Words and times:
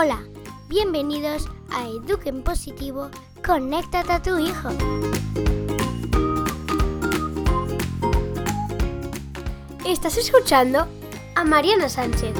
Hola, 0.00 0.22
bienvenidos 0.68 1.48
a 1.72 1.88
Eduquen 1.88 2.44
Positivo, 2.44 3.10
conéctate 3.44 4.12
a 4.12 4.22
tu 4.22 4.38
hijo. 4.38 4.68
Estás 9.84 10.16
escuchando 10.16 10.86
a 11.34 11.42
Mariana 11.42 11.88
Sánchez. 11.88 12.32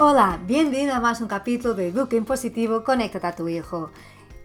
Hola, 0.00 0.40
bienvenido 0.48 0.94
a 0.94 1.00
más 1.00 1.20
un 1.20 1.28
capítulo 1.28 1.74
de 1.74 1.90
Eduquen 1.90 2.24
Positivo, 2.24 2.82
conéctate 2.82 3.26
a 3.28 3.36
tu 3.36 3.48
hijo. 3.48 3.92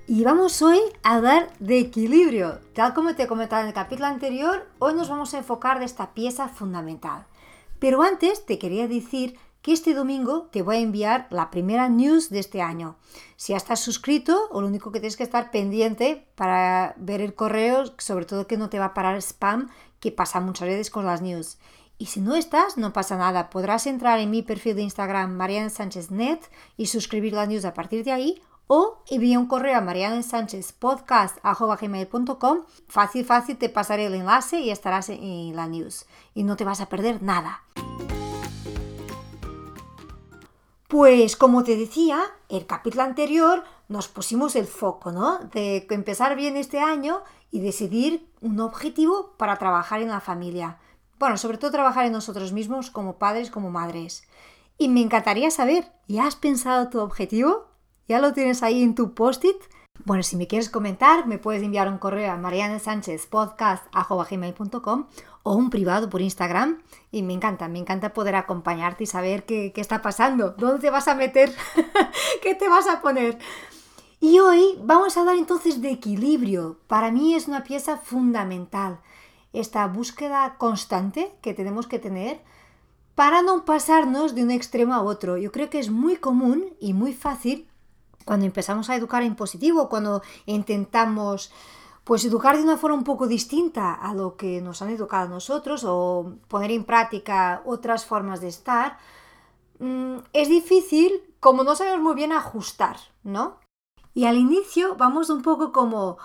Y 0.10 0.24
vamos 0.24 0.62
hoy 0.62 0.80
a 1.04 1.16
hablar 1.16 1.52
de 1.60 1.80
equilibrio. 1.80 2.62
Tal 2.74 2.94
como 2.94 3.14
te 3.14 3.24
he 3.24 3.28
comentado 3.28 3.64
en 3.64 3.68
el 3.68 3.74
capítulo 3.74 4.08
anterior, 4.08 4.66
hoy 4.80 4.94
nos 4.94 5.10
vamos 5.10 5.34
a 5.34 5.40
enfocar 5.40 5.80
de 5.80 5.86
esta 5.86 6.14
pieza 6.14 6.48
fundamental. 6.48 7.26
Pero 7.78 8.02
antes 8.02 8.46
te 8.46 8.58
quería 8.58 8.88
decir 8.88 9.38
que 9.62 9.74
este 9.74 9.94
domingo 9.94 10.44
te 10.50 10.62
voy 10.62 10.78
a 10.78 10.80
enviar 10.80 11.28
la 11.30 11.52
primera 11.52 11.90
news 11.90 12.30
de 12.30 12.40
este 12.40 12.62
año. 12.62 12.96
Si 13.36 13.52
ya 13.52 13.58
estás 13.58 13.82
suscrito, 13.82 14.48
lo 14.54 14.66
único 14.66 14.94
que 14.94 15.02
tienes 15.02 15.18
que 15.18 15.24
estar 15.24 15.52
pendiente 15.52 16.26
para 16.36 16.96
ver 16.96 17.20
el 17.20 17.36
correo, 17.36 17.84
sobre 17.98 18.24
todo 18.24 18.48
que 18.48 18.56
no 18.56 18.70
te 18.70 18.80
va 18.80 18.86
a 18.86 18.94
parar 18.94 19.18
spam, 19.18 19.70
que 20.00 20.14
pasa 20.14 20.40
muchas 20.40 20.70
veces 20.70 20.90
con 20.90 21.06
las 21.06 21.22
news. 21.22 21.58
Y 21.98 22.06
si 22.06 22.22
no 22.22 22.36
estás, 22.36 22.78
no 22.78 22.94
pasa 22.94 23.18
nada. 23.18 23.50
Podrás 23.50 23.86
entrar 23.88 24.20
en 24.20 24.32
mi 24.32 24.42
perfil 24.42 24.78
de 24.78 24.84
Instagram 24.84 25.36
Mariana 25.36 25.70
Sánchez 25.70 26.12
Net 26.12 26.40
y 26.78 26.86
suscribir 26.86 27.34
la 27.34 27.46
news 27.46 27.66
a 27.66 27.74
partir 27.74 28.06
de 28.06 28.14
ahí 28.14 28.42
o 28.68 29.04
envía 29.10 29.40
un 29.40 29.48
correo 29.48 29.78
a 29.78 29.82
marianensanchezpodcast.com. 29.82 32.60
Fácil, 32.88 33.26
fácil, 33.26 33.58
te 33.58 33.70
pasaré 33.70 34.06
el 34.06 34.14
enlace 34.16 34.60
y 34.60 34.70
estarás 34.70 35.10
en 35.10 35.56
la 35.56 35.68
news. 35.68 36.06
Y 36.34 36.44
no 36.44 36.56
te 36.56 36.66
vas 36.66 36.82
a 36.82 36.90
perder 36.90 37.24
nada. 37.24 37.64
Pues 40.88 41.36
como 41.36 41.64
te 41.64 41.76
decía, 41.76 42.22
el 42.48 42.66
capítulo 42.66 43.04
anterior 43.04 43.64
nos 43.90 44.08
pusimos 44.08 44.56
el 44.56 44.68
foco, 44.68 45.12
¿no? 45.12 45.40
De 45.40 45.86
empezar 45.90 46.36
bien 46.36 46.56
este 46.56 46.80
año 46.80 47.24
y 47.52 47.60
decidir 47.60 48.30
un 48.42 48.60
objetivo 48.60 49.34
para 49.38 49.58
trabajar 49.58 50.02
en 50.02 50.10
la 50.10 50.22
familia. 50.22 50.78
Bueno, 51.20 51.38
sobre 51.38 51.58
todo 51.58 51.72
trabajar 51.72 52.06
en 52.06 52.12
nosotros 52.12 52.54
mismos 52.54 52.92
como 52.92 53.18
padres, 53.18 53.52
como 53.52 53.72
madres. 53.72 54.24
Y 54.78 54.90
me 54.90 55.02
encantaría 55.02 55.52
saber, 55.52 55.92
¿ya 56.08 56.28
has 56.28 56.36
pensado 56.36 56.90
tu 56.90 57.00
objetivo? 57.00 57.67
¿Ya 58.08 58.20
lo 58.20 58.32
tienes 58.32 58.64
ahí 58.64 58.84
en 58.84 58.96
tu 58.96 59.14
post-it? 59.14 59.58
Bueno, 60.06 60.24
si 60.24 60.38
me 60.38 60.48
quieres 60.48 60.70
comentar, 60.70 61.28
me 61.28 61.40
puedes 61.40 61.62
enviar 61.62 61.90
un 61.90 61.98
correo 61.98 62.32
a 62.32 62.38
marianesanchezpodcast.com 62.38 65.08
o 65.44 65.54
un 65.54 65.70
privado 65.70 66.10
por 66.10 66.22
Instagram. 66.22 66.82
Y 67.12 67.24
me 67.24 67.34
encanta, 67.34 67.68
me 67.68 67.80
encanta 67.80 68.14
poder 68.14 68.36
acompañarte 68.36 69.04
y 69.04 69.08
saber 69.08 69.46
qué, 69.46 69.74
qué 69.74 69.82
está 69.82 70.02
pasando, 70.02 70.52
dónde 70.52 70.80
te 70.80 70.90
vas 70.90 71.10
a 71.10 71.16
meter, 71.16 71.54
qué 72.42 72.56
te 72.56 72.70
vas 72.70 72.88
a 72.88 73.02
poner. 73.02 73.40
Y 74.22 74.40
hoy 74.40 74.80
vamos 74.82 75.18
a 75.18 75.20
hablar 75.20 75.36
entonces 75.36 75.82
de 75.82 75.92
equilibrio. 75.92 76.80
Para 76.88 77.12
mí 77.12 77.36
es 77.36 77.50
una 77.50 77.66
pieza 77.66 77.98
fundamental. 77.98 79.02
Esta 79.52 79.86
búsqueda 79.88 80.56
constante 80.58 81.34
que 81.42 81.54
tenemos 81.54 81.88
que 81.88 82.00
tener 82.00 82.42
para 83.16 83.42
no 83.42 83.66
pasarnos 83.66 84.34
de 84.34 84.44
un 84.44 84.52
extremo 84.52 84.94
a 84.94 85.02
otro. 85.02 85.36
Yo 85.38 85.52
creo 85.52 85.70
que 85.70 85.80
es 85.80 85.90
muy 85.90 86.16
común 86.16 86.74
y 86.80 86.94
muy 86.94 87.12
fácil 87.14 87.68
cuando 88.28 88.46
empezamos 88.46 88.90
a 88.90 88.96
educar 88.96 89.24
en 89.24 89.38
positivo, 89.38 89.88
cuando 89.88 90.22
intentamos 90.46 91.50
pues 92.04 92.26
educar 92.26 92.58
de 92.58 92.64
una 92.64 92.78
forma 92.78 92.98
un 92.98 93.06
poco 93.06 93.26
distinta 93.26 93.94
a 93.94 94.14
lo 94.14 94.36
que 94.36 94.62
nos 94.62 94.82
han 94.82 94.90
educado 94.90 95.30
nosotros 95.30 95.84
o 95.86 96.34
poner 96.50 96.72
en 96.72 96.84
práctica 96.84 97.62
otras 97.66 98.06
formas 98.06 98.42
de 98.42 98.50
estar, 98.50 98.98
mm, 99.80 100.18
es 100.34 100.50
difícil 100.50 101.22
como 101.40 101.64
no 101.64 101.76
sabemos 101.76 102.02
muy 102.02 102.16
bien 102.16 102.34
ajustar, 102.34 102.98
¿no? 103.24 103.60
Y 104.14 104.26
al 104.26 104.38
inicio 104.38 104.96
vamos 104.98 105.30
un 105.30 105.42
poco 105.42 105.72
como, 105.72 106.18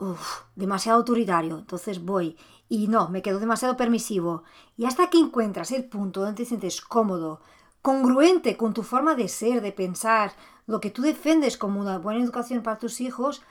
uff, 0.00 0.42
demasiado 0.56 0.98
autoritario, 0.98 1.58
entonces 1.58 2.04
voy 2.04 2.36
y 2.68 2.88
no, 2.88 3.08
me 3.08 3.22
quedo 3.22 3.38
demasiado 3.38 3.76
permisivo. 3.76 4.42
Y 4.76 4.86
hasta 4.86 5.08
que 5.08 5.18
encuentras 5.18 5.70
el 5.70 5.84
punto 5.84 6.20
donde 6.20 6.42
te 6.42 6.48
sientes 6.48 6.80
cómodo, 6.80 7.40
congruente 7.82 8.56
con 8.56 8.74
tu 8.74 8.82
forma 8.82 9.14
de 9.14 9.28
ser, 9.28 9.60
de 9.60 9.70
pensar, 9.70 10.32
lo 10.66 10.80
que 10.80 10.90
tú 10.90 11.02
defendes 11.02 11.56
como 11.56 11.80
una 11.80 11.98
buena 11.98 12.22
educación 12.22 12.62
para 12.62 12.78
tus 12.78 13.00
hijos, 13.00 13.42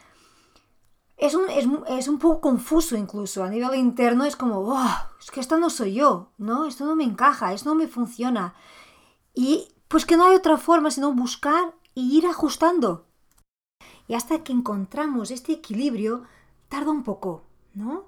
es 1.18 1.36
un, 1.36 1.46
es, 1.50 2.08
un 2.08 2.20
poco 2.20 2.42
confuso 2.42 2.98
incluso. 2.98 3.44
A 3.44 3.50
nivel 3.50 3.76
interno 3.76 4.26
es 4.26 4.36
como, 4.36 4.60
oh, 4.60 4.92
es 5.20 5.32
que 5.32 5.40
esto 5.40 5.58
no 5.58 5.70
soy 5.70 5.94
yo, 5.94 6.32
¿no? 6.38 6.66
Esto 6.66 6.86
no 6.86 6.96
me 6.96 7.04
encaja, 7.04 7.54
esto 7.54 7.70
no 7.70 7.76
me 7.76 7.88
funciona. 7.88 8.56
Y 9.34 9.70
pues 9.88 10.06
que 10.06 10.18
no 10.18 10.26
hay 10.26 10.36
otra 10.36 10.58
forma 10.58 10.92
sino 10.92 11.14
buscar 11.14 11.76
y 11.94 12.18
ir 12.18 12.26
ajustando. 12.26 13.06
Y 14.08 14.16
hasta 14.16 14.44
que 14.44 14.52
encontramos 14.52 15.32
este 15.32 15.54
equilibrio, 15.54 16.24
tarda 16.68 16.92
un 16.92 17.04
poco, 17.04 17.44
¿no? 17.74 18.06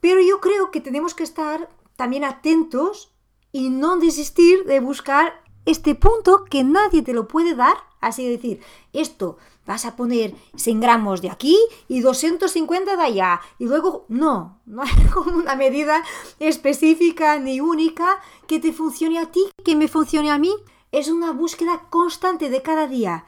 Pero 0.00 0.20
yo 0.20 0.40
creo 0.40 0.70
que 0.70 0.80
tenemos 0.80 1.14
que 1.14 1.24
estar 1.24 1.68
también 1.96 2.24
atentos 2.24 3.12
y 3.52 3.70
no 3.70 3.96
desistir 3.98 4.64
de 4.64 4.80
buscar 4.80 5.42
este 5.64 5.94
punto 5.94 6.44
que 6.44 6.64
nadie 6.64 7.02
te 7.02 7.12
lo 7.12 7.28
puede 7.28 7.54
dar. 7.54 7.76
Así 8.00 8.28
decir, 8.28 8.60
esto 8.92 9.38
vas 9.66 9.84
a 9.84 9.96
poner 9.96 10.34
100 10.56 10.80
gramos 10.80 11.20
de 11.20 11.30
aquí 11.30 11.58
y 11.88 12.00
250 12.00 12.96
de 12.96 13.02
allá. 13.02 13.40
Y 13.58 13.66
luego, 13.66 14.06
no, 14.08 14.60
no 14.66 14.82
hay 14.82 14.90
una 15.26 15.56
medida 15.56 16.02
específica 16.38 17.38
ni 17.38 17.60
única 17.60 18.20
que 18.46 18.60
te 18.60 18.72
funcione 18.72 19.18
a 19.18 19.30
ti, 19.30 19.44
que 19.64 19.76
me 19.76 19.88
funcione 19.88 20.30
a 20.30 20.38
mí. 20.38 20.52
Es 20.90 21.08
una 21.08 21.32
búsqueda 21.32 21.86
constante 21.90 22.48
de 22.48 22.62
cada 22.62 22.86
día. 22.86 23.26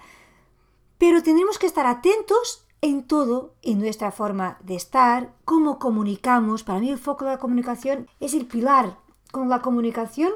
Pero 0.97 1.23
tenemos 1.23 1.59
que 1.59 1.67
estar 1.67 1.87
atentos 1.87 2.65
en 2.83 3.07
todo, 3.07 3.55
en 3.63 3.79
nuestra 3.79 4.11
forma 4.11 4.59
de 4.63 4.77
estar, 4.77 5.35
cómo 5.45 5.79
comunicamos. 5.79 6.63
Para 6.63 6.81
mí 6.81 6.91
el 6.91 6.99
foco 6.99 7.25
de 7.25 7.33
la 7.33 7.39
comunicación 7.39 8.09
es 8.21 8.35
el 8.35 8.47
pilar. 8.47 8.99
Con 9.31 9.49
la 9.49 9.61
comunicación 9.61 10.33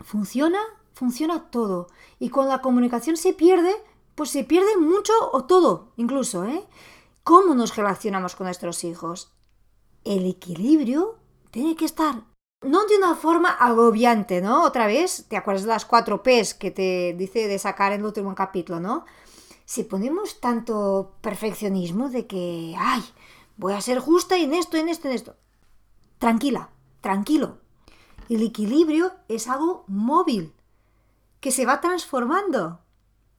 funciona 0.00 0.60
funciona 0.94 1.50
todo. 1.50 1.88
Y 2.18 2.30
cuando 2.30 2.52
la 2.52 2.62
comunicación 2.62 3.16
se 3.16 3.32
pierde, 3.32 3.72
pues 4.14 4.30
se 4.30 4.44
pierde 4.44 4.76
mucho 4.76 5.12
o 5.32 5.44
todo, 5.44 5.92
incluso, 5.96 6.44
¿eh? 6.44 6.64
¿Cómo 7.24 7.54
nos 7.54 7.76
relacionamos 7.76 8.34
con 8.34 8.46
nuestros 8.46 8.84
hijos? 8.84 9.32
El 10.04 10.26
equilibrio 10.26 11.18
tiene 11.50 11.76
que 11.76 11.84
estar. 11.84 12.24
No 12.62 12.84
de 12.86 12.96
una 12.96 13.14
forma 13.14 13.50
agobiante, 13.50 14.40
¿no? 14.40 14.64
Otra 14.64 14.86
vez, 14.86 15.26
¿te 15.28 15.36
acuerdas 15.36 15.62
de 15.62 15.68
las 15.68 15.84
cuatro 15.84 16.22
P's 16.22 16.54
que 16.54 16.70
te 16.70 17.14
dice 17.16 17.48
de 17.48 17.58
sacar 17.58 17.92
en 17.92 18.00
el 18.00 18.06
último 18.06 18.34
capítulo, 18.34 18.80
¿no? 18.80 19.04
Si 19.64 19.84
ponemos 19.84 20.40
tanto 20.40 21.16
perfeccionismo 21.20 22.08
de 22.08 22.26
que, 22.26 22.74
ay, 22.78 23.02
voy 23.56 23.72
a 23.72 23.80
ser 23.80 24.00
justa 24.00 24.36
en 24.36 24.54
esto, 24.54 24.76
en 24.76 24.88
esto, 24.88 25.08
en 25.08 25.14
esto. 25.14 25.36
Tranquila, 26.18 26.70
tranquilo. 27.00 27.58
El 28.28 28.42
equilibrio 28.42 29.12
es 29.28 29.48
algo 29.48 29.84
móvil 29.88 30.52
que 31.42 31.50
se 31.50 31.66
va 31.66 31.80
transformando, 31.80 32.78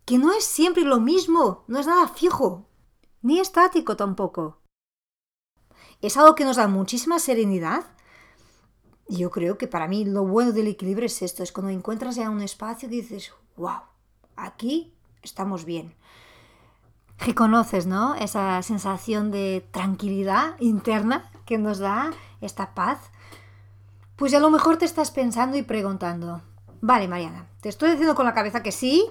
que 0.04 0.18
no 0.18 0.34
es 0.34 0.44
siempre 0.44 0.84
lo 0.84 1.00
mismo, 1.00 1.64
no 1.68 1.80
es 1.80 1.88
nada 1.88 2.10
fijo, 2.10 2.68
ni 3.22 3.40
estático 3.40 3.96
tampoco. 3.96 4.60
Es 6.02 6.18
algo 6.18 6.36
que 6.36 6.44
nos 6.44 6.58
da 6.58 6.68
muchísima 6.68 7.18
serenidad. 7.18 7.86
Yo 9.08 9.32
creo 9.32 9.58
que 9.58 9.70
para 9.70 9.88
mí 9.88 10.04
lo 10.04 10.26
bueno 10.26 10.52
del 10.52 10.68
equilibrio 10.68 11.06
es 11.06 11.22
esto, 11.22 11.44
es 11.44 11.54
cuando 11.54 11.72
encuentras 11.72 12.18
ya 12.18 12.30
un 12.30 12.42
espacio 12.42 12.90
y 12.90 12.92
dices, 12.92 13.32
wow, 13.56 13.84
aquí 14.36 14.94
estamos 15.22 15.64
bien. 15.64 15.96
Reconoces, 17.20 17.86
¿no? 17.86 18.16
Esa 18.16 18.62
sensación 18.64 19.32
de 19.32 19.66
tranquilidad 19.72 20.60
interna 20.60 21.32
que 21.46 21.58
nos 21.58 21.80
da 21.80 22.12
esta 22.42 22.74
paz. 22.74 23.00
Pues 24.18 24.34
a 24.34 24.42
lo 24.42 24.50
mejor 24.50 24.76
te 24.76 24.84
estás 24.84 25.12
pensando 25.12 25.56
y 25.56 25.64
preguntando, 25.64 26.42
Vale, 26.86 27.08
Mariana, 27.08 27.48
te 27.62 27.70
estoy 27.70 27.92
diciendo 27.92 28.14
con 28.14 28.26
la 28.26 28.34
cabeza 28.34 28.62
que 28.62 28.74
sí, 28.74 29.06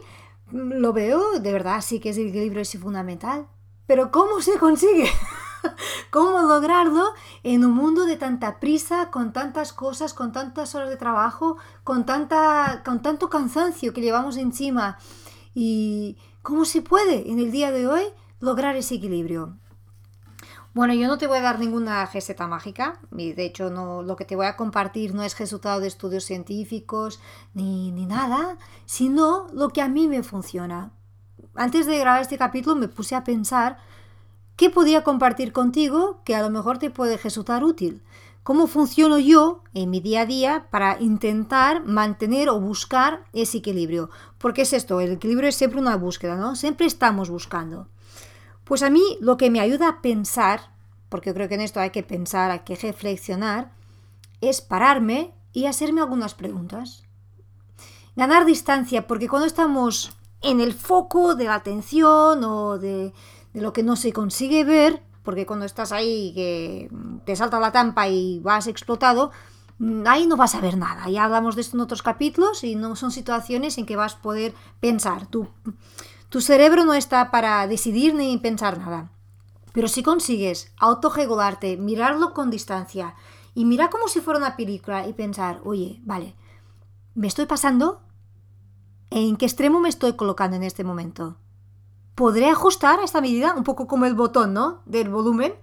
lo 0.51 0.93
veo, 0.93 1.41
de 1.41 1.53
verdad 1.55 1.81
sí 1.81 2.01
que 2.01 2.11
es 2.11 2.19
el 2.19 2.29
equilibrio 2.29 2.61
es 2.61 2.79
fundamental. 2.79 3.47
Pero 3.87 4.11
¿cómo 4.11 4.43
se 4.43 4.59
consigue? 4.59 5.09
¿Cómo 6.11 6.43
lograrlo 6.43 7.15
en 7.43 7.65
un 7.65 7.73
mundo 7.73 8.05
de 8.05 8.19
tanta 8.19 8.61
prisa, 8.61 9.11
con 9.11 9.33
tantas 9.33 9.73
cosas, 9.73 10.13
con 10.13 10.33
tantas 10.33 10.75
horas 10.75 10.91
de 10.91 10.99
trabajo, 10.99 11.57
con, 11.83 12.05
tanta, 12.05 12.83
con 12.85 13.01
tanto 13.01 13.31
cansancio 13.31 13.95
que 13.95 14.03
llevamos 14.03 14.37
encima? 14.37 14.99
¿Y 15.55 16.19
cómo 16.43 16.67
se 16.67 16.83
puede 16.83 17.31
en 17.31 17.39
el 17.39 17.51
día 17.53 17.71
de 17.71 17.87
hoy 17.87 18.03
lograr 18.39 18.77
ese 18.77 18.97
equilibrio? 18.97 19.57
Bueno, 20.75 20.95
yo 20.95 21.07
no 21.07 21.19
te 21.19 21.27
voy 21.27 21.39
a 21.39 21.43
dar 21.43 21.59
ninguna 21.59 22.07
receta 22.07 22.47
mágica, 22.47 22.99
y 23.15 23.35
de 23.35 23.45
hecho 23.45 23.69
no, 23.69 24.03
lo 24.03 24.17
que 24.17 24.25
te 24.25 24.37
voy 24.37 24.47
a 24.47 24.57
compartir 24.57 25.15
no 25.15 25.23
es 25.23 25.39
resultado 25.39 25.81
de 25.81 25.89
estudios 25.89 26.25
científicos 26.25 27.21
ni, 27.53 27.93
ni 27.93 28.07
nada, 28.07 28.57
sino 28.87 29.49
lo 29.53 29.69
que 29.69 29.83
a 29.83 29.89
mí 29.89 30.09
me 30.09 30.23
funciona. 30.23 30.93
Antes 31.55 31.85
de 31.85 31.99
grabar 31.99 32.23
este 32.23 32.39
capítulo 32.39 32.75
me 32.75 32.89
puse 32.89 33.15
a 33.15 33.23
pensar 33.23 33.77
qué 34.57 34.71
podía 34.71 35.05
compartir 35.05 35.53
contigo 35.53 36.23
que 36.25 36.35
a 36.35 36.41
lo 36.41 36.49
mejor 36.49 36.79
te 36.79 36.89
puede 36.89 37.19
resultar 37.19 37.65
útil. 37.65 38.03
cómo 38.43 38.67
funciono 38.67 39.19
yo 39.19 39.63
en 39.73 39.91
mi 39.91 40.01
día 40.01 40.23
a 40.23 40.27
día 40.27 40.67
para 40.71 41.01
intentar 41.01 41.85
mantener 41.85 42.49
o 42.49 42.61
buscar 42.61 43.25
ese 43.33 43.59
equilibrio. 43.59 44.11
Porque 44.39 44.63
es 44.63 44.73
esto, 44.73 45.01
el 45.01 45.13
equilibrio 45.13 45.49
es 45.49 45.57
siempre 45.57 45.81
una 45.81 45.97
búsqueda, 45.97 46.37
¿no? 46.37 46.57
Siempre 46.57 46.87
estamos 46.87 47.31
buscando. 47.31 47.89
Pues 48.65 48.83
a 48.83 48.91
mí 48.91 49.03
lo 49.21 49.37
que 49.37 49.51
me 49.51 49.61
ayuda 49.61 49.89
a 49.89 50.03
pensar, 50.03 50.71
porque 51.09 51.35
creo 51.35 51.49
que 51.49 51.55
en 51.57 51.61
esto 51.61 51.81
hay 51.81 51.91
que 51.91 52.03
pensar, 52.03 52.51
hay 52.51 52.61
que 52.61 52.77
reflexionar, 52.77 53.73
es 54.41 54.61
pararme 54.61 55.33
y 55.53 55.67
hacerme 55.67 56.01
algunas 56.01 56.35
preguntas. 56.35 57.05
Ganar 58.17 58.45
distancia, 58.45 59.07
porque 59.07 59.29
cuando 59.29 59.47
estamos 59.47 60.13
en 60.43 60.61
el 60.61 60.75
foco 60.75 61.35
de 61.35 61.45
la 61.45 61.55
atención 61.55 62.45
o 62.45 62.79
de, 62.79 63.13
de 63.53 63.61
lo 63.61 63.73
que 63.73 63.83
no 63.83 63.97
se 63.97 64.13
consigue 64.13 64.65
ver, 64.65 65.03
porque 65.23 65.47
cuando 65.47 65.65
estás 65.65 65.93
ahí 65.93 66.33
que 66.35 66.91
te 67.25 67.37
salta 67.37 67.61
la 67.61 67.73
tampa 67.73 68.09
y 68.09 68.41
vas 68.41 68.67
explotado, 68.67 69.31
mm, 69.79 70.03
ahí 70.07 70.27
no 70.27 70.37
vas 70.37 70.55
a 70.55 70.61
ver 70.61 70.77
nada. 70.77 71.09
Ya 71.09 71.25
hablamos 71.25 71.55
de 71.55 71.63
esto 71.63 71.77
en 71.77 71.83
otros 71.83 72.03
capítulos 72.03 72.65
y 72.65 72.75
no 72.75 72.97
son 72.97 73.13
situaciones 73.13 73.79
en 73.79 73.87
que 73.87 73.97
vas 73.97 74.15
a 74.15 74.23
poder 74.23 74.55
pensar. 74.81 75.27
Tu, 75.27 75.49
tu 76.33 76.41
cerebro 76.41 76.87
no 76.87 76.95
está 76.95 77.31
para 77.31 77.69
decidir 77.69 78.15
ni 78.15 78.37
pensar 78.39 78.79
nada. 78.79 79.13
Pero 79.75 79.87
si 79.87 80.03
consigues 80.03 80.73
autorregularte, 80.79 81.77
mirarlo 81.77 82.33
con 82.33 82.51
distancia 82.51 83.15
y 83.55 83.67
mirar 83.67 83.91
como 83.91 84.09
si 84.09 84.21
fuera 84.21 84.39
una 84.39 84.57
película 84.57 85.07
y 85.07 85.13
pensar, 85.13 85.61
oye, 85.63 86.01
vale, 86.05 86.35
¿me 87.15 87.29
estoy 87.29 87.45
pasando? 87.47 88.01
¿En 89.11 89.37
qué 89.37 89.45
extremo 89.45 89.79
me 89.79 89.91
estoy 89.91 90.15
colocando 90.15 90.57
en 90.57 90.63
este 90.63 90.83
momento? 90.83 91.37
podré 92.15 92.49
ajustar 92.51 93.01
esta 93.01 93.21
medida 93.21 93.55
un 93.55 93.65
poco 93.65 93.87
como 93.87 94.07
el 94.07 94.15
botón, 94.15 94.53
¿no? 94.53 94.83
Del 94.85 95.09
volumen, 95.09 95.55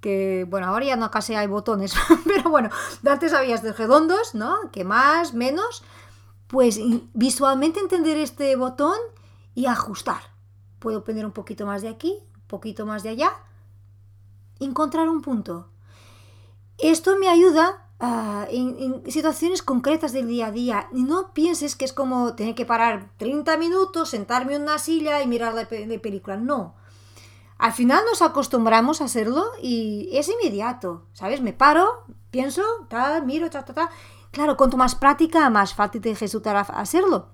que 0.00 0.46
bueno, 0.48 0.68
ahora 0.68 0.86
ya 0.86 0.96
no 0.96 1.10
casi 1.10 1.34
hay 1.34 1.46
botones, 1.46 1.94
pero 2.24 2.50
bueno, 2.50 2.70
antes 3.06 3.32
habías 3.32 3.62
de 3.62 3.72
redondos, 3.72 4.34
¿no? 4.34 4.70
Que 4.72 4.84
más, 4.84 5.34
menos, 5.34 5.82
pues 6.46 6.80
visualmente 7.14 7.80
entender 7.80 8.16
este 8.16 8.56
botón 8.56 8.98
y 9.58 9.66
ajustar. 9.66 10.22
Puedo 10.78 11.04
poner 11.04 11.26
un 11.26 11.32
poquito 11.32 11.66
más 11.66 11.82
de 11.82 11.88
aquí, 11.88 12.18
un 12.34 12.46
poquito 12.46 12.86
más 12.86 13.02
de 13.02 13.10
allá, 13.10 13.32
encontrar 14.60 15.08
un 15.08 15.22
punto. 15.22 15.68
Esto 16.78 17.18
me 17.18 17.28
ayuda 17.28 17.88
Ah, 18.00 18.46
en, 18.50 19.02
situaciones 19.10 19.60
concretas 19.62 20.12
del 20.12 20.28
día 20.28 20.46
a 20.46 20.52
día. 20.52 20.88
No 20.92 21.32
pienses 21.34 21.74
que 21.74 21.84
es 21.84 21.92
como 21.92 22.34
tener 22.34 22.54
que 22.54 22.64
parar 22.64 23.10
30 23.16 23.56
minutos, 23.56 24.10
sentarme 24.10 24.54
en 24.54 24.62
una 24.62 24.78
silla 24.78 25.20
y 25.20 25.26
mirar 25.26 25.54
la 25.54 25.66
película. 25.66 26.36
No. 26.36 26.76
Al 27.58 27.72
final 27.72 28.04
nos 28.08 28.22
acostumbramos 28.22 29.00
a 29.00 29.06
hacerlo 29.06 29.44
y 29.60 30.10
es 30.12 30.28
inmediato. 30.28 31.06
¿Sabes? 31.12 31.40
Me 31.40 31.52
paro, 31.52 32.04
pienso, 32.30 32.62
tal, 32.88 33.26
miro, 33.26 33.50
ta, 33.50 33.64
ta, 33.64 33.74
ta. 33.74 33.90
Claro, 34.30 34.56
cuanto 34.56 34.76
más 34.76 34.94
práctica, 34.94 35.50
más 35.50 35.74
fácil 35.74 36.00
te 36.00 36.14
resultará 36.14 36.60
hacerlo. 36.60 37.30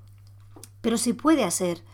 Pero 0.81 0.97
se 0.97 1.12
puede 1.12 1.44
hacer. 1.44 1.85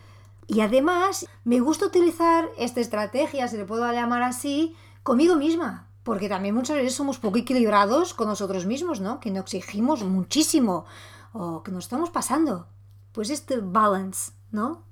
Y 0.53 0.59
además, 0.59 1.27
me 1.45 1.61
gusta 1.61 1.85
utilizar 1.85 2.49
esta 2.57 2.81
estrategia, 2.81 3.47
si 3.47 3.55
le 3.55 3.63
puedo 3.63 3.89
llamar 3.89 4.21
así, 4.21 4.75
conmigo 5.01 5.37
misma. 5.37 5.87
Porque 6.03 6.27
también 6.27 6.53
muchas 6.53 6.75
veces 6.75 6.93
somos 6.93 7.19
poco 7.19 7.37
equilibrados 7.37 8.13
con 8.13 8.27
nosotros 8.27 8.65
mismos, 8.65 8.99
¿no? 8.99 9.21
Que 9.21 9.31
nos 9.31 9.53
exigimos 9.53 10.03
muchísimo 10.03 10.83
o 11.31 11.63
que 11.63 11.71
nos 11.71 11.85
estamos 11.85 12.09
pasando. 12.09 12.67
Pues 13.13 13.29
este 13.29 13.59
balance, 13.59 14.33
¿no? 14.51 14.83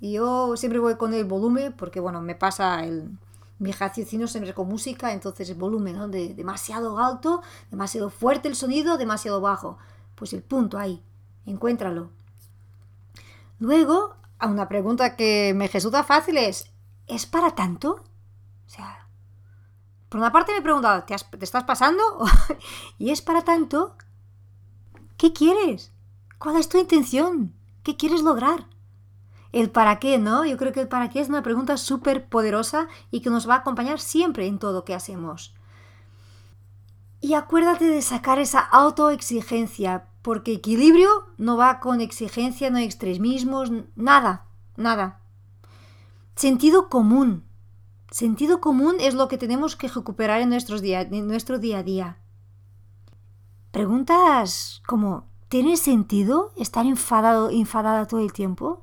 Yo 0.00 0.56
siempre 0.56 0.78
voy 0.78 0.94
con 0.94 1.12
el 1.12 1.24
volumen 1.24 1.72
porque, 1.76 1.98
bueno, 1.98 2.20
me 2.22 2.36
pasa 2.36 2.84
el... 2.84 3.10
Mi 3.58 3.72
raciocinio 3.72 4.28
siempre 4.28 4.54
con 4.54 4.68
música, 4.68 5.12
entonces 5.12 5.50
el 5.50 5.56
volumen, 5.56 5.96
¿no? 5.96 6.06
De 6.06 6.32
demasiado 6.32 7.00
alto, 7.00 7.42
demasiado 7.72 8.08
fuerte 8.08 8.46
el 8.46 8.54
sonido, 8.54 8.98
demasiado 8.98 9.40
bajo. 9.40 9.78
Pues 10.14 10.32
el 10.32 10.42
punto 10.42 10.78
ahí, 10.78 11.02
encuéntralo. 11.44 12.10
Luego, 13.58 14.14
a 14.38 14.46
una 14.46 14.68
pregunta 14.68 15.16
que 15.16 15.52
me 15.54 15.68
resulta 15.68 16.04
fácil 16.04 16.36
es, 16.36 16.70
¿es 17.06 17.26
para 17.26 17.54
tanto? 17.54 18.04
O 18.66 18.70
sea, 18.70 19.08
por 20.08 20.20
una 20.20 20.32
parte 20.32 20.52
me 20.52 20.58
he 20.58 20.62
preguntado, 20.62 21.04
¿te, 21.04 21.14
estás 21.14 21.64
pasando? 21.64 22.02
y 22.98 23.10
es 23.10 23.22
para 23.22 23.42
tanto, 23.42 23.96
¿qué 25.16 25.32
quieres? 25.32 25.92
¿Cuál 26.38 26.56
es 26.56 26.68
tu 26.68 26.78
intención? 26.78 27.54
¿Qué 27.82 27.96
quieres 27.96 28.22
lograr? 28.22 28.66
El 29.52 29.70
para 29.70 29.98
qué, 29.98 30.18
¿no? 30.18 30.44
Yo 30.44 30.56
creo 30.56 30.72
que 30.72 30.80
el 30.80 30.88
para 30.88 31.08
qué 31.08 31.20
es 31.20 31.28
una 31.28 31.42
pregunta 31.42 31.76
súper 31.76 32.28
poderosa 32.28 32.88
y 33.10 33.20
que 33.20 33.30
nos 33.30 33.48
va 33.48 33.54
a 33.54 33.58
acompañar 33.58 33.98
siempre 33.98 34.46
en 34.46 34.58
todo 34.58 34.72
lo 34.72 34.84
que 34.84 34.94
hacemos. 34.94 35.54
Y 37.20 37.34
acuérdate 37.34 37.86
de 37.86 38.02
sacar 38.02 38.38
esa 38.38 38.60
autoexigencia, 38.60 40.07
porque 40.22 40.52
equilibrio 40.52 41.08
no 41.36 41.56
va 41.56 41.80
con 41.80 42.00
exigencia, 42.00 42.70
no 42.70 42.78
extremismos, 42.78 43.70
nada, 43.96 44.46
nada. 44.76 45.20
Sentido 46.34 46.88
común, 46.88 47.48
Sentido 48.10 48.60
común 48.60 48.96
es 49.00 49.14
lo 49.14 49.28
que 49.28 49.36
tenemos 49.36 49.76
que 49.76 49.88
recuperar 49.88 50.40
en, 50.40 50.48
nuestro 50.48 50.78
día 51.58 51.78
a 51.78 51.82
día. 51.82 52.16
Preguntas 53.70 54.82
como, 54.86 55.26
¿tiene 55.48 55.76
sentido 55.76 56.52
estar 56.56 56.86
enfadado, 56.86 57.50
enfadada 57.50 58.06
todo 58.06 58.20
el 58.20 58.32
tiempo? 58.32 58.82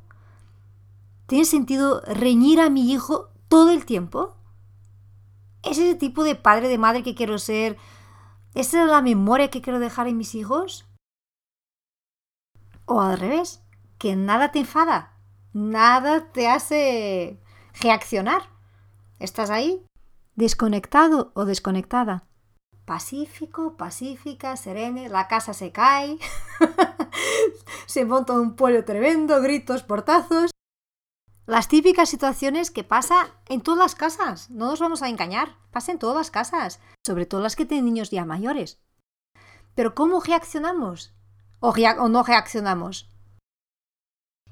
¿Tiene 1.25 1.45
sentido 1.45 2.01
reñir 2.01 2.59
a 2.59 2.69
mi 2.69 2.91
hijo 2.91 3.29
todo 3.47 3.71
el 3.71 3.85
tiempo? 3.85 4.35
¿Es 5.63 5.79
ese 5.79 5.95
tipo 5.95 6.23
de 6.23 6.35
padre, 6.35 6.67
de 6.67 6.77
madre 6.77 7.01
que 7.01 7.15
quiero 7.15 7.39
ser? 7.39 7.77
¿Esa 8.53 8.83
es 8.83 8.89
la 8.91 9.01
memoria 9.01 9.49
que 9.49 9.61
quiero 9.61 9.79
dejar 9.79 10.07
en 10.07 10.17
mis 10.17 10.35
hijos? 10.35 10.85
O 12.85 13.01
al 13.01 13.17
revés, 13.17 13.63
que 13.97 14.15
nada 14.15 14.51
te 14.51 14.59
enfada, 14.59 15.17
nada 15.53 16.31
te 16.31 16.47
hace 16.47 17.39
reaccionar. 17.81 18.43
¿Estás 19.19 19.49
ahí? 19.49 19.83
¿Desconectado 20.35 21.31
o 21.33 21.45
desconectada? 21.45 22.25
Pacífico, 22.85 23.77
pacífica, 23.77 24.55
serene, 24.57 25.09
la 25.09 25.27
casa 25.27 25.53
se 25.53 25.71
cae, 25.71 26.19
se 27.87 28.05
monta 28.05 28.33
un 28.33 28.55
pollo 28.55 28.85
tremendo, 28.85 29.41
gritos, 29.41 29.81
portazos. 29.81 30.51
Las 31.47 31.67
típicas 31.67 32.09
situaciones 32.09 32.69
que 32.69 32.83
pasa 32.83 33.31
en 33.47 33.61
todas 33.61 33.79
las 33.79 33.95
casas, 33.95 34.51
no 34.51 34.67
nos 34.67 34.79
vamos 34.79 35.01
a 35.01 35.09
engañar, 35.09 35.57
pasa 35.71 35.91
en 35.91 35.99
todas 35.99 36.17
las 36.17 36.29
casas, 36.29 36.79
sobre 37.03 37.25
todo 37.25 37.41
las 37.41 37.55
que 37.55 37.65
tienen 37.65 37.85
niños 37.85 38.11
ya 38.11 38.25
mayores. 38.25 38.79
Pero 39.73 39.95
¿cómo 39.95 40.19
reaccionamos? 40.21 41.14
¿O, 41.65 42.09
no 42.09 42.23
reaccionamos? 42.23 43.09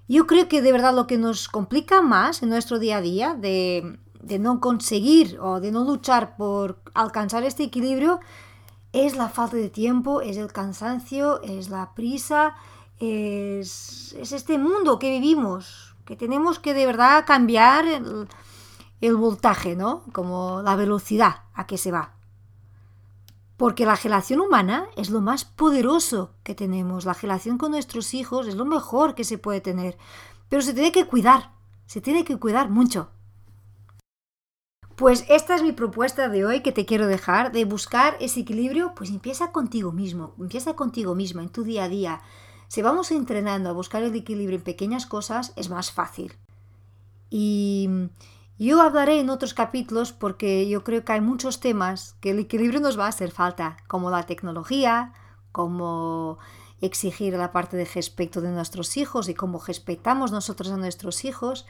Yo 0.08 0.28
creo 0.28 0.48
que 0.48 0.62
de 0.62 0.72
verdad 0.72 0.94
lo 0.94 1.08
que 1.08 1.18
nos 1.18 1.48
complica 1.48 2.02
más 2.02 2.44
en 2.44 2.50
nuestro 2.50 2.80
día 2.80 2.98
a 2.98 3.02
día 3.02 3.34
de 3.36 4.00
de 4.24 4.40
no 4.40 4.60
conseguir 4.60 5.38
o 5.40 5.60
de 5.60 5.72
no 5.72 5.84
luchar 5.84 6.36
por 6.38 6.82
alcanzar 6.94 7.44
este 7.44 7.64
equilibrio 7.64 8.20
es 8.94 9.16
la 9.16 9.30
falta 9.30 9.58
de 9.58 9.70
tiempo, 9.70 10.22
es 10.22 10.38
el 10.38 10.52
cansancio, 10.52 11.42
es 11.42 11.70
la 11.70 11.94
prisa, 11.94 12.56
es, 13.00 14.16
este 14.18 14.58
mundo 14.58 14.98
que 14.98 15.10
vivimos, 15.10 15.96
que 16.06 16.16
tenemos 16.16 16.60
que 16.60 16.74
de 16.74 16.86
verdad 16.86 17.26
cambiar 17.26 17.86
el, 17.86 18.28
el 19.02 19.16
voltaje, 19.16 19.76
¿no? 19.76 20.04
Como 20.14 20.62
la 20.62 20.76
velocidad 20.76 21.44
a 21.54 21.66
que 21.68 21.78
se 21.78 21.92
va. 21.92 22.14
Porque 23.64 23.86
la 23.86 23.96
relación 23.96 24.42
humana 24.42 24.90
es 24.98 25.10
lo 25.10 25.22
más 25.22 25.46
poderoso 25.46 26.34
que 26.44 26.54
tenemos. 26.54 27.06
La 27.06 27.14
relación 27.14 27.58
con 27.58 27.72
nuestros 27.72 28.14
hijos 28.14 28.46
es 28.46 28.56
lo 28.56 28.66
mejor 28.66 29.16
que 29.16 29.24
se 29.24 29.38
puede 29.38 29.62
tener. 29.62 29.98
Pero 30.50 30.62
se 30.62 30.74
tiene 30.74 30.92
que 30.92 31.06
cuidar. 31.06 31.54
Se 31.86 32.02
tiene 32.02 32.26
que 32.26 32.36
cuidar 32.36 32.70
mucho. 32.70 33.12
Pues 34.98 35.24
esta 35.30 35.56
es 35.56 35.64
mi 35.64 35.72
propuesta 35.72 36.28
de 36.28 36.46
hoy 36.46 36.60
que 36.60 36.74
te 36.74 36.86
quiero 36.86 37.08
dejar, 37.08 37.54
de 37.54 37.64
buscar 37.64 38.18
ese 38.20 38.42
equilibrio, 38.42 38.92
pues 38.98 39.10
empieza 39.12 39.54
contigo 39.54 39.94
mismo, 39.94 40.36
empieza 40.38 40.76
contigo 40.76 41.16
misma 41.16 41.42
en 41.42 41.48
tu 41.48 41.64
día 41.64 41.86
a 41.86 41.90
día. 41.90 42.22
Si 42.68 42.82
vamos 42.82 43.12
entrenando 43.12 43.70
a 43.70 43.72
buscar 43.72 44.04
el 44.04 44.14
equilibrio 44.14 44.58
en 44.58 44.64
pequeñas 44.66 45.06
cosas, 45.06 45.54
es 45.56 45.70
más 45.70 45.90
fácil. 45.90 46.34
Y 47.30 47.88
yo 48.64 48.82
hablaré 48.82 49.20
en 49.20 49.30
otros 49.30 49.54
capítulos 49.54 50.14
porque 50.14 50.70
yo 50.70 50.84
creo 50.84 51.04
que 51.04 51.12
hay 51.12 51.22
muchos 51.22 51.60
temas 51.60 52.16
que 52.22 52.32
el 52.32 52.40
equilibrio 52.40 52.80
nos 52.80 52.98
va 52.98 53.06
a 53.06 53.10
hacer 53.10 53.32
falta, 53.32 53.76
como 53.88 54.10
la 54.10 54.24
tecnología, 54.24 55.12
como 55.52 56.38
exigir 56.80 57.34
la 57.34 57.52
parte 57.52 57.76
de 57.76 57.86
respeto 57.86 58.40
de 58.40 58.52
nuestros 58.52 58.96
hijos 58.96 59.28
y 59.28 59.34
cómo 59.34 59.62
respetamos 59.66 60.32
nosotros 60.32 60.72
a 60.72 60.78
nuestros 60.78 61.26
hijos. 61.26 61.66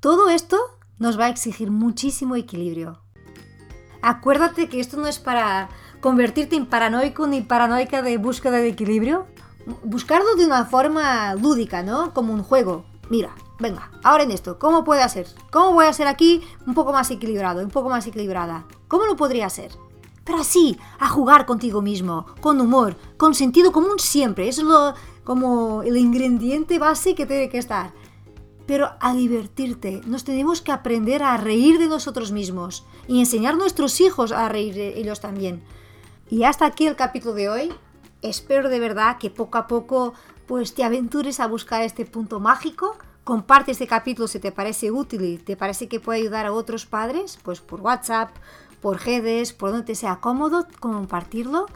Todo 0.00 0.28
esto 0.28 0.58
nos 0.98 1.18
va 1.18 1.26
a 1.26 1.30
exigir 1.30 1.70
muchísimo 1.70 2.36
equilibrio. 2.36 3.00
Acuérdate 4.02 4.68
que 4.68 4.80
esto 4.80 4.98
no 4.98 5.06
es 5.06 5.18
para 5.18 5.70
convertirte 6.00 6.56
en 6.56 6.66
paranoico 6.66 7.26
ni 7.26 7.40
paranoica 7.40 8.02
de 8.02 8.18
búsqueda 8.18 8.58
de 8.58 8.68
equilibrio. 8.68 9.26
Buscarlo 9.84 10.34
de 10.36 10.44
una 10.44 10.66
forma 10.66 11.34
lúdica, 11.34 11.82
¿no? 11.82 12.12
Como 12.12 12.32
un 12.32 12.42
juego. 12.42 12.84
Mira, 13.10 13.34
venga, 13.58 13.90
ahora 14.02 14.24
en 14.24 14.30
esto, 14.30 14.58
¿cómo 14.58 14.84
puede 14.84 15.02
hacer? 15.02 15.26
¿Cómo 15.50 15.72
voy 15.72 15.86
a 15.86 15.92
ser 15.92 16.06
aquí 16.06 16.42
un 16.66 16.74
poco 16.74 16.92
más 16.92 17.10
equilibrado, 17.10 17.62
un 17.62 17.70
poco 17.70 17.88
más 17.88 18.06
equilibrada? 18.06 18.66
¿Cómo 18.88 19.06
lo 19.06 19.16
podría 19.16 19.46
hacer? 19.46 19.72
pero 20.28 20.40
así, 20.40 20.78
a 20.98 21.08
jugar 21.08 21.46
contigo 21.46 21.80
mismo, 21.80 22.26
con 22.42 22.60
humor, 22.60 22.96
con 23.16 23.34
sentido 23.34 23.72
común 23.72 23.98
siempre. 23.98 24.46
Eso 24.46 24.60
es 24.60 24.68
lo, 24.68 24.94
como 25.24 25.82
el 25.82 25.96
ingrediente 25.96 26.78
base 26.78 27.14
que 27.14 27.24
tiene 27.24 27.48
que 27.48 27.56
estar. 27.56 27.94
Pero 28.66 28.90
a 29.00 29.14
divertirte, 29.14 30.02
nos 30.04 30.24
tenemos 30.24 30.60
que 30.60 30.70
aprender 30.70 31.22
a 31.22 31.38
reír 31.38 31.78
de 31.78 31.88
nosotros 31.88 32.30
mismos 32.30 32.84
y 33.06 33.20
enseñar 33.20 33.54
a 33.54 33.56
nuestros 33.56 34.02
hijos 34.02 34.30
a 34.30 34.50
reír 34.50 34.74
de 34.74 35.00
ellos 35.00 35.20
también. 35.20 35.62
Y 36.28 36.42
hasta 36.42 36.66
aquí 36.66 36.86
el 36.86 36.94
capítulo 36.94 37.32
de 37.32 37.48
hoy. 37.48 37.72
Espero 38.20 38.68
de 38.68 38.80
verdad 38.80 39.16
que 39.16 39.30
poco 39.30 39.56
a 39.56 39.66
poco 39.66 40.12
pues 40.46 40.74
te 40.74 40.84
aventures 40.84 41.40
a 41.40 41.46
buscar 41.46 41.84
este 41.84 42.04
punto 42.04 42.38
mágico. 42.38 42.98
Comparte 43.28 43.72
este 43.72 43.86
capítulo 43.86 44.26
si 44.26 44.40
te 44.40 44.52
parece 44.52 44.90
útil 44.90 45.22
y 45.22 45.36
te 45.36 45.54
parece 45.54 45.86
que 45.86 46.00
puede 46.00 46.20
ayudar 46.20 46.46
a 46.46 46.52
otros 46.54 46.86
padres, 46.86 47.38
pues 47.42 47.60
por 47.60 47.82
WhatsApp, 47.82 48.30
por 48.80 49.04
redes, 49.04 49.52
por 49.52 49.70
donde 49.70 49.84
te 49.84 49.94
sea 49.94 50.16
cómodo 50.16 50.66
compartirlo. 50.80 51.66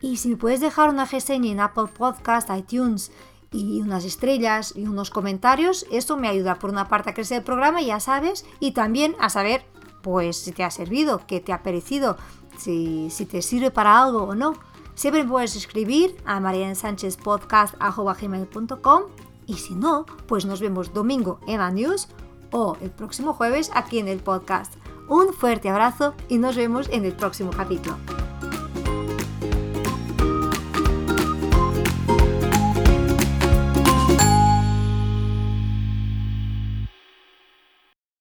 Y 0.00 0.18
si 0.18 0.28
me 0.28 0.36
puedes 0.36 0.60
dejar 0.60 0.88
una 0.88 1.06
reseña 1.06 1.50
en 1.50 1.58
Apple 1.58 1.88
Podcast, 1.98 2.48
iTunes 2.56 3.10
y 3.50 3.80
unas 3.80 4.04
estrellas 4.04 4.72
y 4.76 4.86
unos 4.86 5.10
comentarios, 5.10 5.84
esto 5.90 6.16
me 6.16 6.28
ayuda 6.28 6.60
por 6.60 6.70
una 6.70 6.86
parte 6.86 7.10
a 7.10 7.14
crecer 7.14 7.38
el 7.38 7.44
programa, 7.44 7.82
ya 7.82 7.98
sabes, 7.98 8.46
y 8.60 8.70
también 8.70 9.16
a 9.18 9.30
saber 9.30 9.64
pues 10.02 10.36
si 10.36 10.52
te 10.52 10.62
ha 10.62 10.70
servido, 10.70 11.22
qué 11.26 11.40
te 11.40 11.52
ha 11.52 11.64
parecido, 11.64 12.18
si, 12.56 13.10
si 13.10 13.26
te 13.26 13.42
sirve 13.42 13.72
para 13.72 14.00
algo 14.00 14.22
o 14.22 14.36
no. 14.36 14.52
Siempre 14.94 15.24
puedes 15.24 15.56
escribir 15.56 16.16
a 16.24 16.38
mariansanchezpodcast.com 16.38 19.29
y 19.46 19.54
si 19.54 19.74
no, 19.74 20.06
pues 20.26 20.44
nos 20.44 20.60
vemos 20.60 20.92
domingo 20.92 21.40
en 21.46 21.58
la 21.58 21.70
news 21.70 22.08
o 22.52 22.76
el 22.80 22.90
próximo 22.90 23.32
jueves 23.32 23.70
aquí 23.74 23.98
en 23.98 24.08
el 24.08 24.18
podcast. 24.18 24.74
Un 25.08 25.32
fuerte 25.32 25.68
abrazo 25.68 26.14
y 26.28 26.38
nos 26.38 26.56
vemos 26.56 26.88
en 26.90 27.04
el 27.04 27.12
próximo 27.12 27.50
capítulo. 27.50 27.96